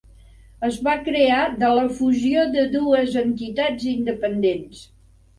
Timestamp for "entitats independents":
3.23-4.81